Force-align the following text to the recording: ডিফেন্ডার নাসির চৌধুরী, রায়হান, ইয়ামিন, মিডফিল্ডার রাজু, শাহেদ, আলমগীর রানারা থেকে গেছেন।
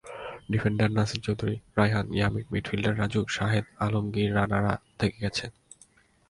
ডিফেন্ডার 0.51 0.89
নাসির 0.91 1.21
চৌধুরী, 1.21 1.57
রায়হান, 1.77 2.07
ইয়ামিন, 2.13 2.45
মিডফিল্ডার 2.51 2.99
রাজু, 2.99 3.21
শাহেদ, 3.29 3.65
আলমগীর 3.79 4.35
রানারা 4.35 4.73
থেকে 4.99 5.17
গেছেন। 5.21 5.51